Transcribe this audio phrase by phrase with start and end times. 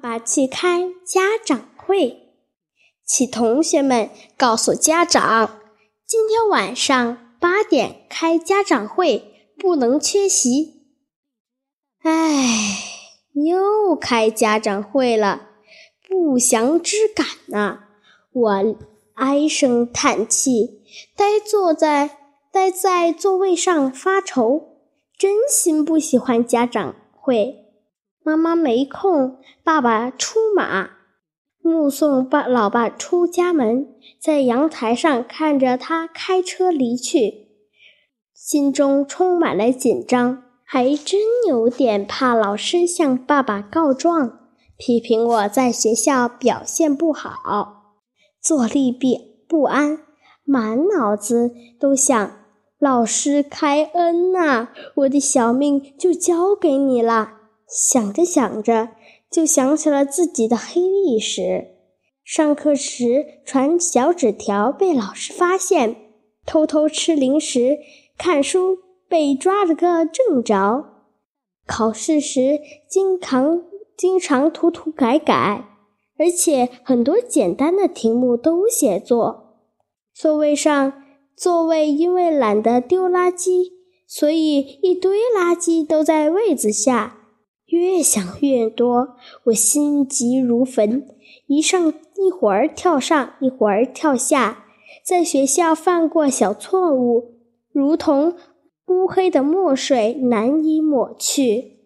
[0.00, 2.28] 爸爸去开家长会，
[3.04, 5.58] 请同学们告诉家长，
[6.06, 10.84] 今天晚上八点开家长会，不能缺席。
[12.02, 12.78] 唉，
[13.32, 15.48] 又开家长会了，
[16.08, 17.80] 不祥之感呐！
[18.30, 18.76] 我
[19.14, 20.84] 唉声叹气，
[21.16, 22.18] 呆坐在
[22.52, 24.76] 呆在座位上发愁，
[25.18, 27.64] 真心不喜欢家长会。
[28.28, 30.90] 妈妈没空，爸爸出马，
[31.62, 33.88] 目送爸老爸出家门，
[34.20, 37.48] 在阳台上看着他开车离去，
[38.34, 41.18] 心中充满了紧张，还真
[41.48, 44.40] 有点怕老师向爸爸告状，
[44.76, 47.94] 批评我在学校表现不好，
[48.42, 49.06] 坐立不
[49.48, 50.00] 不安，
[50.44, 52.30] 满脑子都想
[52.78, 57.37] 老师开恩呐，我的小命就交给你了。
[57.68, 58.88] 想着想着，
[59.30, 61.76] 就想起了自己的黑历史：
[62.24, 65.96] 上课时传小纸条被老师发现，
[66.46, 67.78] 偷偷吃零食、
[68.16, 70.84] 看书被抓了个正着；
[71.66, 73.62] 考试时经常
[73.96, 75.66] 经常涂涂改改，
[76.18, 79.58] 而且很多简单的题目都写错。
[80.14, 80.94] 座位上，
[81.36, 83.72] 座位因为懒得丢垃圾，
[84.06, 87.17] 所以一堆垃圾都在位子下。
[87.68, 91.06] 越想越多，我心急如焚，
[91.46, 94.64] 一上一会儿跳上，一会儿跳下，
[95.04, 97.34] 在学校犯过小错误，
[97.70, 98.34] 如同
[98.86, 101.78] 乌黑的墨水，难以抹去。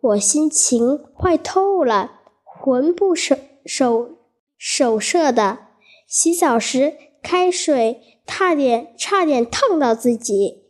[0.00, 4.10] 我心情坏透了，魂不守守
[4.56, 5.58] 守舍的。
[6.06, 10.62] 洗澡时，开水差点差点烫到自己；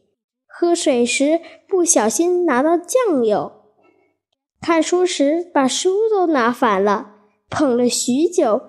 [0.46, 3.52] 喝水时，不小心拿到酱油。
[4.60, 7.12] 看书时把书都拿反了，
[7.48, 8.62] 捧了许久，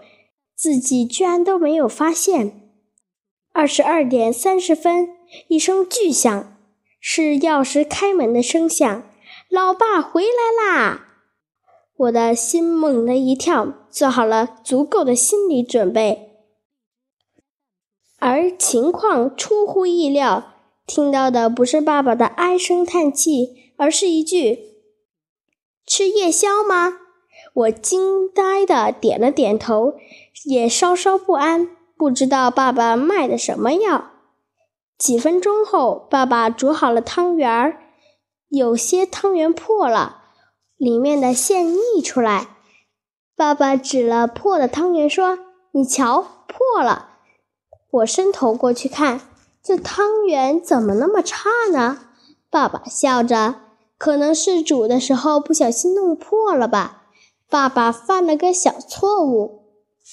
[0.55, 2.71] 自己居然都没有发现。
[3.51, 5.09] 二十二点三十分，
[5.47, 6.57] 一声巨响，
[7.01, 9.03] 是钥匙开门的声响。
[9.49, 11.07] 老爸回来啦！
[11.97, 16.29] 我的心猛地一跳，做好了足够的心理准备。
[18.19, 20.53] 而情况出乎意料，
[20.85, 24.68] 听到的不是爸爸的唉声叹气，而是一句。
[25.89, 26.99] 吃夜宵吗？
[27.51, 29.95] 我惊呆的点了点头，
[30.45, 31.67] 也稍稍不安，
[31.97, 34.11] 不知道爸爸卖的什么药。
[34.99, 37.79] 几分钟后，爸爸煮好了汤圆儿，
[38.49, 40.25] 有些汤圆破了，
[40.77, 42.49] 里面的馅溢出来。
[43.35, 45.39] 爸爸指了破的汤圆说
[45.73, 47.15] ：“你瞧，破了。”
[47.89, 49.21] 我伸头过去看，
[49.63, 51.97] 这汤圆怎么那么差呢？
[52.51, 53.68] 爸爸笑着。
[53.99, 57.03] 可能是煮的时候不小心弄破了吧。
[57.49, 59.59] 爸爸犯了个小错误。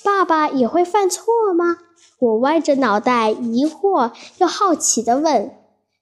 [0.04, 1.78] 爸爸也会犯错吗？
[2.18, 5.54] 我歪着脑袋，疑惑又好奇地问。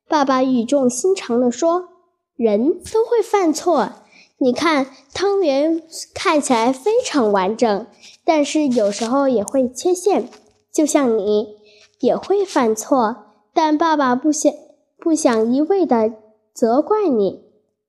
[0.08, 1.90] 爸爸语重心长地说
[2.34, 3.90] ：“人都会犯错。
[4.38, 5.82] 你看，汤圆
[6.14, 7.86] 看起来非常完整，
[8.24, 10.28] 但是有时候也会缺陷。
[10.72, 11.56] 就像你
[12.00, 13.16] 也会犯错，
[13.52, 14.52] 但爸爸不想
[14.98, 16.12] 不想一味地
[16.52, 17.43] 责怪你。”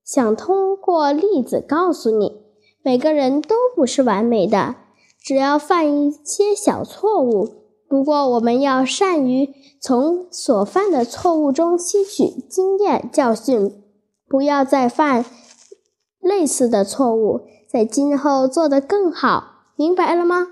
[0.05, 2.43] 想通过例子告诉你，
[2.83, 4.75] 每个人都不是完美的，
[5.19, 7.65] 只要犯一些小错误。
[7.87, 9.49] 不过，我们要善于
[9.81, 13.83] 从所犯的错误中吸取经验教训，
[14.27, 15.25] 不要再犯
[16.19, 19.71] 类似的错误，在今后做得更好。
[19.75, 20.47] 明白了吗？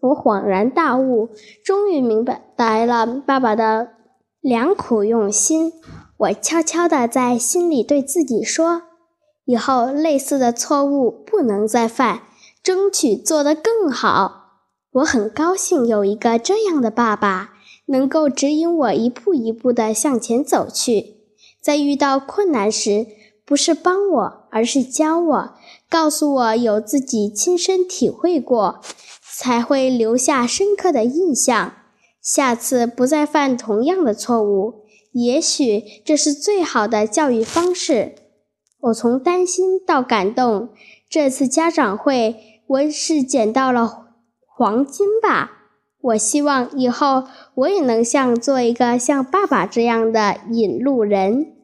[0.00, 1.28] 我恍然大悟，
[1.62, 3.88] 终于明白了爸爸的
[4.40, 5.72] 良苦用心。
[6.16, 8.82] 我悄悄地在心里对自己说
[9.46, 12.22] ：“以后类似的错误不能再犯，
[12.62, 14.46] 争取做得更好。”
[14.92, 17.54] 我很高兴有一个这样的爸爸，
[17.86, 21.18] 能够指引我一步一步地向前走去。
[21.60, 23.06] 在遇到困难时，
[23.44, 25.54] 不是帮我，而是教我，
[25.90, 28.80] 告诉我有自己亲身体会过，
[29.36, 31.74] 才会留下深刻的印象，
[32.22, 34.84] 下次不再犯同样的错误。
[35.12, 38.14] 也许这是最好的教育方式。
[38.80, 40.68] 我从担心到感动，
[41.08, 44.06] 这次家长会我是捡到了
[44.46, 45.52] 黄金吧。
[46.00, 47.24] 我希望以后
[47.54, 51.57] 我也能像做一个像爸爸这样的引路人。